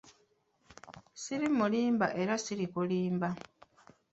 Siri 1.21 1.49
mulimba 1.57 2.05
era 2.21 2.35
sirikulimba. 2.43 3.29